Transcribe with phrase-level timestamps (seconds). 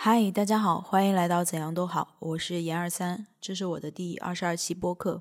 [0.00, 5.20] 嗨，大家好，欢迎来到怎样都好，我是严二三，这是我的第二十二期播客。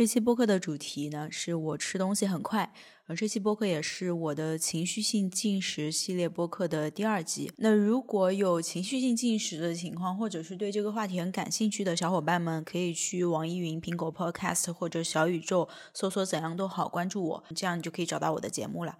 [0.00, 2.72] 这期播客的主题呢，是我吃东西很快。
[3.06, 7.52] 呃，这期播客也是我的情绪性进食系列播客的第二集。
[7.58, 18.96] 那如果有情绪性进食的情况，或者是对这个话题很感兴趣的小伙伴们，可以去网易云、苹果 Podcast 或者小宇宙搜索“怎样都好”，关注我，这样你就可以找到我的节目了。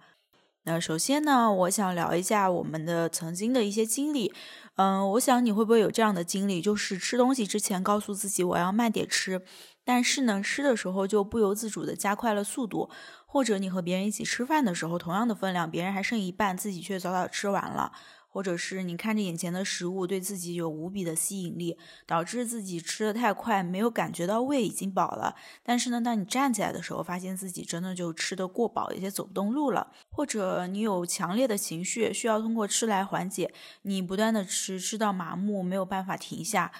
[0.65, 4.31] 那首先呢，我想聊一下我们的曾经的一些经历。
[4.75, 9.41] 嗯，我想你会不会有这样的经历，就是吃东西之前告诉自己我要慢点吃。
[9.83, 12.89] 但是呢，吃的时候就不由自主的加快了速度，
[13.25, 17.91] 或者你和别人一起吃饭的时候，同样的分量，别人还剩一半，自己却早早吃完了，
[18.29, 25.35] 或者是你看着眼前的食物对自己有无比的吸引力，导致自己吃的太快，没有感觉到胃已经饱了。
[25.63, 33.51] 但是呢，当你站起来的时候，发现自己真的就吃得过饱，有些走不动路了，或者你有强烈的情绪需要通过吃来缓解，
[33.81, 36.71] 你不断的吃，吃到麻木，没有办法停下。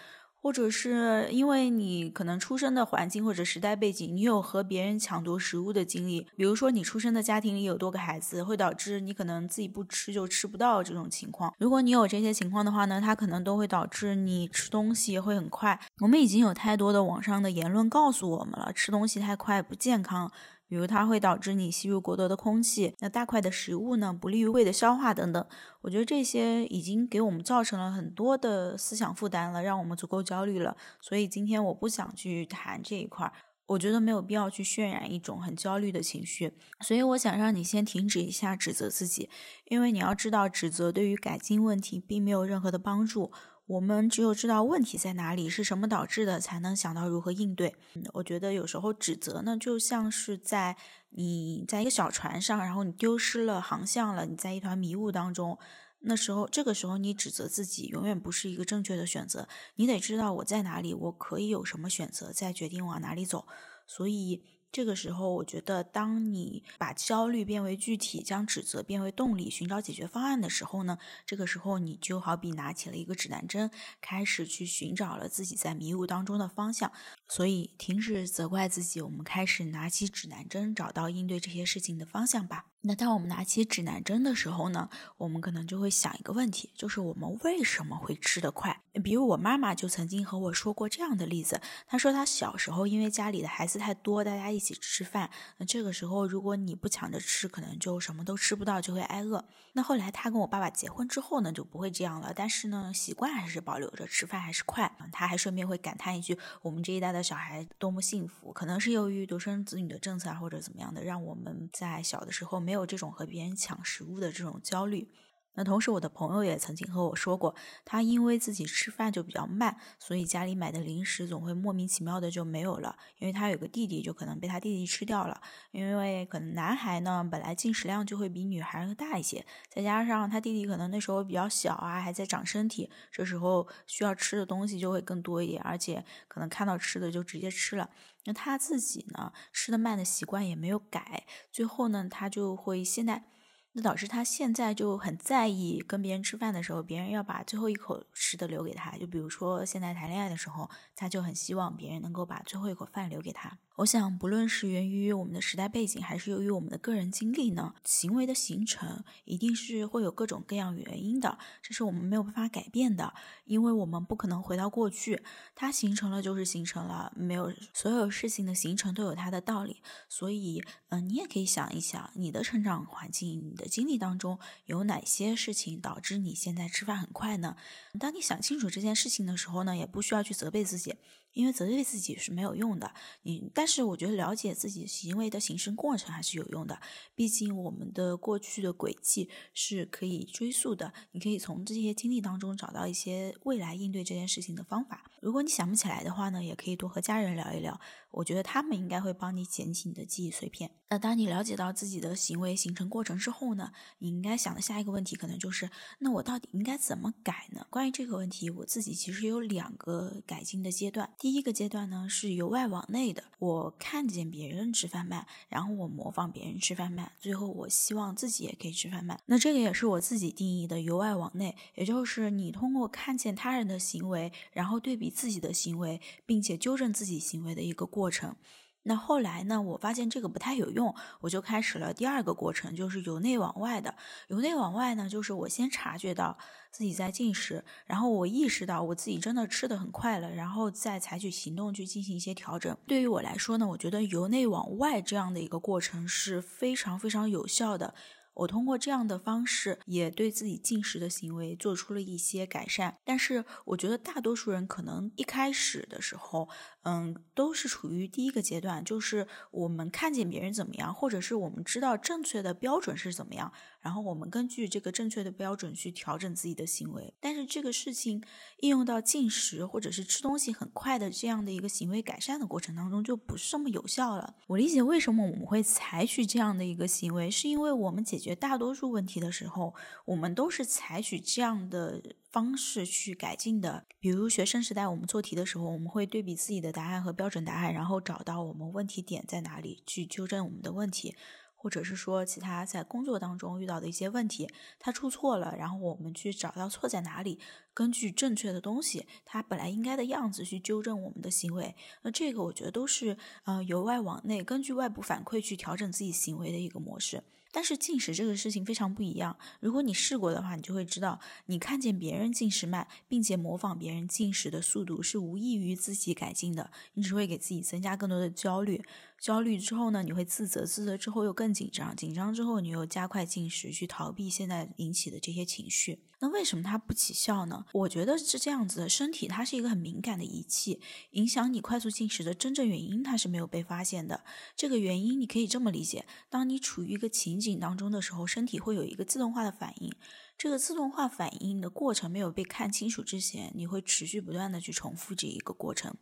[0.42, 11.54] 或者是因为你可能出生的环境或者时代背景，你有和别人抢夺食物的经历，比如说你出生的家庭里有多个孩子，会导致你可能自己不吃就吃不到这种情况。
[11.60, 15.80] 如果你有这些情况的话呢，它可能都会导致你吃东西会很快。
[16.00, 20.32] 我们已经有太多的网上的言论告诉我们了，吃东西太快不健康。
[20.72, 25.46] 比如它会导致你吸入过多的空气，那大块的食物呢不利于胃的消化等等。
[25.82, 30.78] 我觉得这些已经给我们造成了很多的思想负担了，让我们足够焦虑了。
[31.02, 33.34] 所以今天我不想去谈这一块儿，
[33.66, 36.54] 我觉得没有必要去渲染一种很焦虑的情绪。
[36.80, 39.30] 所以我想让你先停止一下指责自己，
[39.66, 43.34] 因为你要知道，指责对于改进问题并没有任何的帮助。
[43.72, 47.74] 我们只有知道问题在哪里，是什么导致的，才能想到如何应对。
[48.12, 50.76] 我觉得有时候指责呢，就像是在
[51.12, 55.58] 你在一个小船上，然后你丢失了航向了，你在一团迷雾当中。
[56.02, 59.48] 那时候，这个时候你指责自己，永远不是一个正确的选择。
[59.76, 63.48] 你得知道我在哪里，我可以有什么选择，再决定往哪里走。
[63.88, 64.44] 所以。
[64.72, 76.92] 这个时候，我觉得，当你把焦虑变为具体，将指责变为动力，寻找解决方案的时候呢，这个时候你就好比拿起了一个指南针，开始去寻找了自己在迷雾当中的方向。
[77.28, 82.71] 所以，停止责怪自己，我们开始拿起指南针，找到应对这些事情的方向吧。
[82.84, 88.82] 那当我们拿起指南针的时候呢，我们可能就会想一个问题，就是我们为什么会吃得快？
[89.04, 99.46] 比如我妈妈就曾经和我说过这样的例子，她说她小时候因为家里的孩子太多，大家一起吃饭，那这个时候如果你不抢着吃，可能就什么都吃不到，就会挨饿。
[99.74, 104.92] 那后来她跟我爸爸结婚之后呢，就不会这样了，但是呢，习惯还是保留着，吃饭还是快。
[105.12, 108.52] 她还顺便会感叹一句：我们这一代的小孩多么幸福！
[108.52, 112.71] 可能是由于独生子女的政策啊或者怎么样的，让我们在小的时候没。
[112.72, 115.12] 没有这种和别人抢食物的这种焦虑。
[115.54, 117.54] 那同时，我的朋友也曾经和我说过，
[117.84, 122.98] 他因为自己吃饭就比较慢，所以家里买的零食总会莫名其妙的就没有了。
[123.18, 125.42] 因为他有个弟弟，就可能被他弟弟吃掉了。
[125.72, 137.90] 因为可能男孩呢，本来进食量就会比女孩大一些，再加上他弟弟可能那时候比较小啊，还在长身体，这时候需要吃的东西就会更多一点，而且可能看到吃的就直接吃了。
[138.24, 143.26] 那他自己呢，吃的慢的习惯也没有改，最后呢，他就会现在。
[143.74, 148.98] 那导致他现在就很在意，跟别人吃饭的时候，别人要把最后一口吃的留给他。
[148.98, 153.58] 就比如说现在谈恋爱的时候，他就很希望别人能够把最后一口饭留给他。
[153.78, 163.14] 我想，不论是源于我们的时代背景，还是由于我们的个人经历呢，行为的形成一定是会有各种各样原因的，这是我们没有办法改变的，
[163.46, 165.24] 因为我们不可能回到过去，
[165.56, 177.56] 它形成了就是形成了，没有所有事情的形成都有它的道理，所以，嗯，你也可以想一想，你的成长环境、的经历当中有哪些事情导致你现在吃饭很快呢？
[178.00, 180.96] 当你想清楚这件事情的时候呢，也不需要去责备自己。
[181.34, 182.94] 因为责备自己是没有用的，
[183.24, 186.80] 你但是我觉得了解自己行为的形成过程还是有用的。
[187.16, 195.10] 毕竟我们的过去的轨迹是可以追溯的，你可以从这些经历当中找到一些未来应对这件事情的方法。
[195.22, 197.80] 如果你想不起来的话呢，也可以多和家人聊一聊，
[198.10, 200.72] 我觉得他们应该会帮你捡起你的记忆碎片。
[200.90, 205.70] 那当你了解到自己的行为形成过程之后呢，你应该想的下一个问题可能就是：
[206.00, 207.66] 那我到底应该怎么改呢？
[207.70, 211.14] 关于这个问题，我自己其实有两个改进的阶段。
[211.22, 219.22] 第一个阶段呢是由外往内的，我看见别人吃饭慢，然后我模仿别人吃饭慢，最后我希望自己也可以吃饭慢。
[219.28, 228.36] 那这个也是我自己定义的由外往内，也就是你通过看见他人的行为，然后对比自己的行为，并且纠正自己行为的一个过程。
[228.84, 229.62] 那后来呢？
[229.62, 233.94] 我发现这个不太有用，我就开始了第二个过程，就是由内往外的。
[234.30, 236.36] 由内往外呢，就是我先察觉到
[236.72, 242.76] 自己在进食，然后我意识到我自己真的吃的很快了，然后再采取行动去进行一些调整。
[242.88, 247.94] 对于我来说呢，我觉得由内往外这样的一个过程是非常非常有效的。
[248.34, 252.98] 我通过这样的方式，也对自己进食的行为做出了一些改善。
[253.04, 256.50] 但是，我觉得大多数人可能一开始的时候，
[256.84, 263.52] 嗯，都是处于第一个阶段，就是我们看见别人怎么样，或者是我们知道正确的标准是怎么样。
[263.82, 268.24] 然后我们根据这个正确的标准去调整自己的行为，但是这个事情
[268.60, 274.36] 应用到进食或者是吃东西很快的这样的一个行为改善的过程当中就不是这么有效了。
[274.48, 279.74] 我理解为什么我们会采取这样的一个行为，是因为我们解解决大多数问题的时候，
[280.06, 283.86] 我们都是采取这样的方式去改进的。
[284.00, 291.16] 比如学生时代我们做题的时候，我们会对比自己的答案和标准答案，然后找到我们问题点在哪里，去纠正我们的问题。
[291.64, 297.40] 或者是说其他在工作当中遇到的一些问题，他出错了，然后我们去找到错在哪里，
[297.72, 301.76] 根据正确的东西，他本来应该的样子去纠正我们的行为。
[302.02, 303.16] 那这个我觉得都是
[303.46, 307.22] 呃由外往内，根据外部反馈去调整自己行为的一个模式。
[307.52, 318.82] 但是进食这个事情非常不一样，如果你试过的话，你就会知道，你看见别人进食慢，并且模仿别人进食的速度是无异于自己改进的，你只会给自己增加更多的焦虑。
[319.22, 326.00] 焦虑之后呢，你会自责，自责之后又更紧张，紧张之后你又加快进食去逃避现在引起的这些情绪。
[326.22, 327.64] 那为什么它不起效呢？
[327.72, 330.82] 我觉得是这样子的，身体它是一个很敏感的仪器，
[331.12, 334.24] 影响你快速进食的真正原因它是没有被发现的。
[334.56, 339.94] 这个原因你可以这么理解：当你处于一个情景当中的时候，身体会有一个自动化的反应，
[340.36, 345.96] 这个自动化反应的过程没有被看清楚之前，你会持续不断的去重复这一个过程。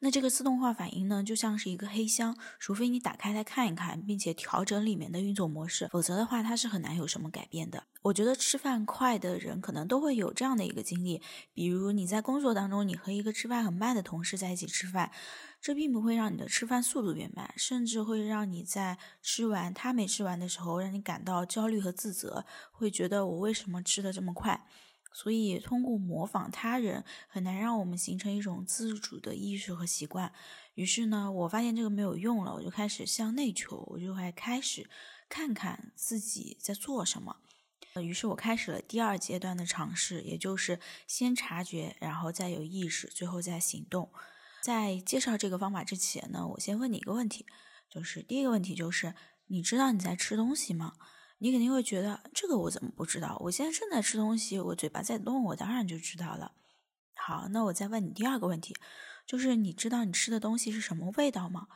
[0.00, 7.82] 那这个自动化反应呢，就像是一个黑箱，除非你打开来看一看，并且调整里面的运作模式，否则的话，它是很难有什么改变的。
[8.02, 11.20] 我觉得吃饭快的人可能都会有这样的一个经历，
[11.52, 15.10] 比如你在工作当中，你和一个吃饭很慢的同事在一起吃饭，
[15.60, 24.64] 这并不会让你的吃饭速度变慢，甚至会让你在吃完他没吃完的时候，让你感到焦虑和自责，会觉得我为什么吃的这么快。
[25.12, 30.32] 所以，通过模仿他人很难让我们形成一种自主的意识和习惯。
[30.74, 34.88] 于是呢，我发现这个没有用了，我就开始向内求，我就会开始
[35.28, 37.36] 看看自己在做什么。
[38.00, 40.78] 于是我开始了第二阶段的尝试，也就是
[41.08, 44.12] 先察觉，然后再有意识，最后再行动。
[44.62, 47.44] 在介绍这个方法之前呢，我先问你一个问题，
[47.90, 49.14] 就是第一个问题就是：
[49.46, 50.92] 你知道你在吃东西吗？
[51.38, 53.36] 你肯定会觉得这个我怎么不知道？
[53.44, 56.52] 我现在正在吃东西，我嘴巴在动，我当然就知道了。
[57.14, 58.76] 好，那我再问你第二个问题，
[59.26, 61.68] 就是你知道你吃的东西是什么味道吗？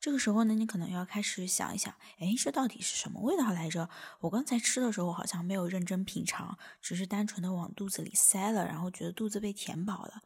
[0.00, 3.88] 这个时候呢，你可能要开始想一想，哎，这到底是什么味道来着？
[4.20, 10.22] 我刚才吃的时候好像没有认真品尝，只是单纯的往肚子里塞了，然后觉得肚子被填饱了。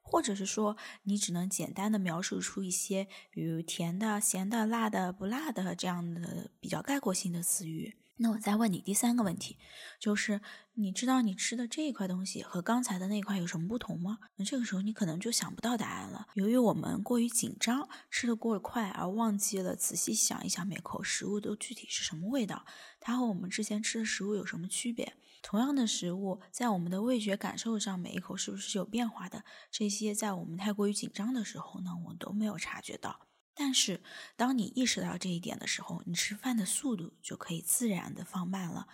[0.00, 7.97] 或者是说，你只能简单的描述出一些，比如甜的、咸的、辣的、不辣的这样的比较概括性的词语。
[8.20, 9.58] 那我再问你第三个问题，
[10.00, 10.40] 就是
[10.74, 14.18] 你知道你吃的这一块东西和刚才的那一块有什么不同吗？
[14.36, 16.26] 那这个时候你可能就想不到答案了。
[16.34, 22.64] 由于我们过于紧张，吃的过快，而忘记了仔细想一想每口食物都具体是什么味道，
[22.98, 25.16] 它和我们之前吃的食物有什么区别？
[25.40, 29.44] 同样的食物，在我们的味觉感受上，每一口是不是有变化的？
[29.70, 33.27] 这些在我们太过于紧张的时候呢，我都没有察觉到。
[33.60, 34.00] 但是，
[34.36, 38.86] 当你意识到这一点的时候，你吃饭的速度就可以自然的放慢了。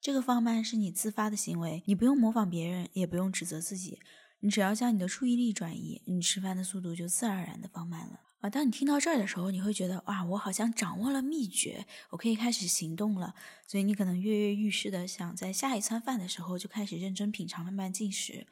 [0.00, 4.00] 这个放慢是你自发的行为，你不用模仿别人，也不用指责自己，
[4.40, 8.20] 你只要将你的注意力转移，你吃饭的速度就自然而然的放慢了。
[8.40, 13.34] 啊，当你听到这儿的时候，你会觉得哇，我好像掌握了秘诀，我可以开始行动了。
[13.68, 18.48] 所以你可能跃跃欲试的想在下一餐饭的时候就开始认真品尝，慢慢进食。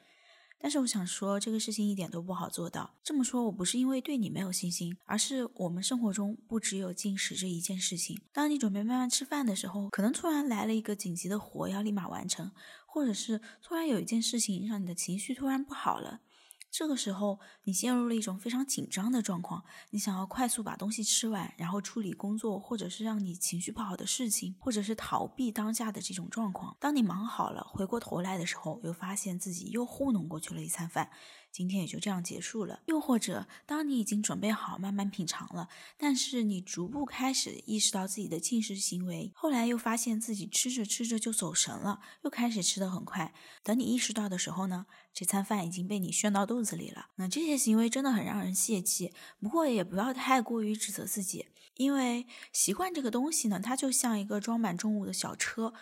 [0.61, 2.93] 但是我想说，这个事情一点都不好做到。
[3.01, 8.19] 这么说，我不是因为对你没有信心，而是我们生活中不只有进食这一件事情。
[8.33, 12.51] 当你准备慢慢吃饭的时候，可能突然来了一个紧急的活要立马完成，
[12.85, 16.19] 或者是突然有一件事情让你的情绪突然不好了。
[16.71, 26.77] 这个时候，你陷入了一种非常紧张的状况，你想要快速把东西吃完，然后处理工作，或者是让你情绪不好的事情，或者是逃避当下的这种状况。
[26.79, 31.09] 当你忙好了，回过头来的时候，又发现自己又糊弄过去了一餐饭，
[31.51, 32.81] 今天也就这样结束了。
[32.85, 43.33] 又或者，当你已经准备好慢慢品尝了，但是你逐步开始意识到自己的进食行为，后来又发现自己吃着吃着就走神了，又开始吃得很快。
[43.63, 47.07] 等你意识到的时候呢，这餐饭已经被你炫到肚子里了。
[47.15, 49.13] 那这些行为真的很让人泄气。
[49.39, 55.73] 不过也不要太过于指责自己，因为习惯这个东西呢，它就像一个装满重物的小车。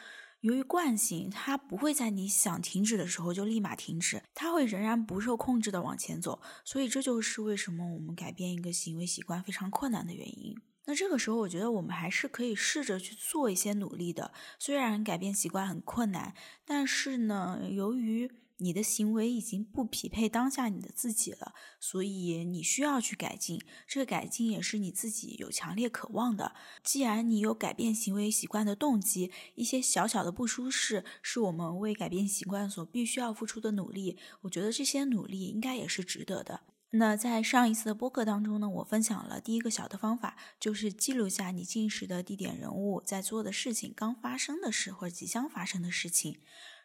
[0.42, 6.40] 由于惯性，它不会在你想停止的时候就立马停止，它会仍然不受控制的往前走。
[6.64, 10.56] 所以这就是为什么我们改变一个行为习惯非常困难的原因。
[10.90, 14.32] 那这个时候，我觉得我们还是可以试着去做一些努力的。
[14.58, 16.34] 虽然改变习惯很困难，
[16.66, 23.62] 但是呢，由于你的行为已经不匹配当下你的自己了，所以你需要去改进。
[23.86, 26.56] 这个改进也是你自己有强烈渴望的。
[26.82, 34.18] 既然你有改变行为习惯的动机，一些小小的不舒适是我们为改变习惯所必须要付出的努力。
[34.44, 36.62] 我觉得这些努力应该也是值得的。
[36.92, 46.40] 那在上一次的播客当中呢，我分享了第一个小的方法，就是记录下你进食的地点、人物在做的事情、刚发生的事或者即将发生的事情。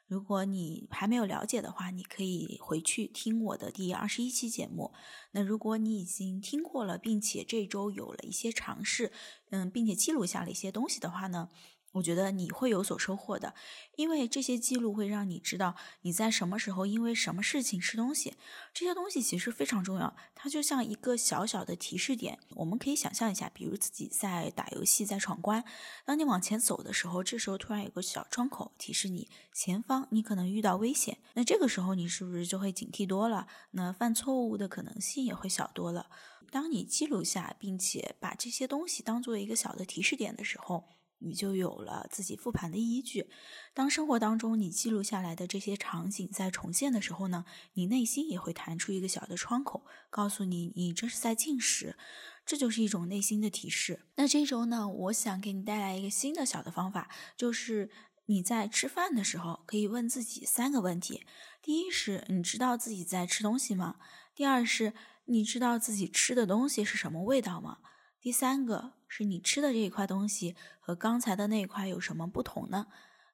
[0.08, 4.92] 如果你还没有了解的话，你可以回去听我的第二十一期节目。
[5.30, 9.12] 那如果你已经听过了，并且这周有了一些尝试，
[9.50, 11.48] 嗯，并且记录下了一些东西的话呢？
[11.92, 13.54] 我觉得你会有所收获的，
[13.96, 18.34] 因为这些记录会让你知道你在什么时候因为什么事情吃东西。
[18.72, 22.38] 这些东西其实非常重要，它就像一个小小的提示点。
[22.56, 25.64] 我们可以想象一下，比如自己在打游戏，在闯关，
[26.04, 33.46] 当你往前走的时候，这时候突然有个小窗口提示你前方你可能遇到危险，那这个时候你是不是就会警惕多了？
[33.72, 36.06] 那犯错误的可能性也会小多了。
[36.50, 40.84] 当你记录下，并且把这些东西当做一个小的提示点的时候。
[41.24, 43.30] 你就有了自己复盘的依据。
[43.74, 51.96] 当生活当中你记录下来的这些场景在重现的时候呢，你内心也会弹出一个小的窗口，告诉你你这是在进食，
[52.44, 54.06] 这就是一种内心的提示。
[54.16, 57.90] 那这周呢，我想给你带来一个新的小的方法，就是
[58.26, 61.24] 你在吃饭的时候可以问自己三个问题：
[61.62, 63.96] 第一是你知道自己在吃东西吗？
[64.34, 64.94] 第二是
[65.26, 67.78] 你知道自己吃的东西是什么味道吗？
[68.20, 72.86] 第三个是你吃的这一块东西和刚才的那一块有什么不同呢？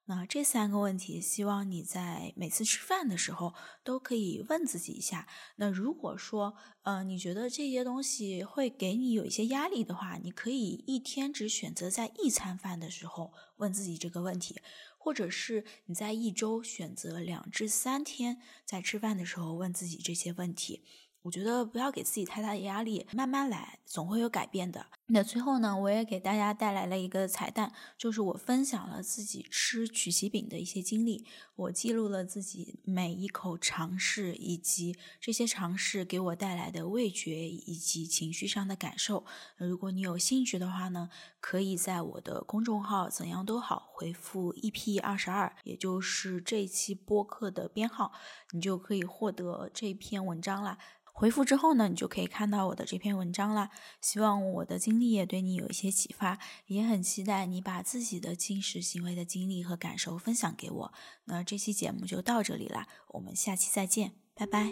[0.06, 3.54] 那这三个问题，希望你在每次吃饭的时候
[3.84, 5.28] 都可以问自己一下。
[5.54, 14.60] 那如果说，呃，你觉得这些东西会给你有一些压力的话，你可以一天只选择在一餐饭的时候问自己这个问题，
[14.98, 20.82] 或者是你在一周选择两至三天在吃饭的时候问自己这些问题。
[21.28, 24.86] 我觉得不要给自己太大的压力，慢慢来，总会有改变的。
[25.08, 39.26] 那最后呢，我也给大家带来了一个彩蛋，就是我分享了自己吃曲奇饼的一些经历，我记录了自己每一口尝试，以及这些尝试给我带来的味觉以及情绪上的感受。
[39.58, 48.12] 如果你有兴趣的话呢，可以在我的公众号“怎样都好”回复 EP 二十二，也就是这期播客的编号，
[48.52, 50.78] 你就可以获得这篇文章啦。
[51.18, 53.70] 回复之后呢，你就可以看到我的这篇文章了。
[54.00, 60.92] 希望我的经历也对你有一些启发，也很期待你把自己的进食行为的经历和感受分享给我。
[61.24, 64.70] 那这期节目就到这里了，我们下期再见，拜拜。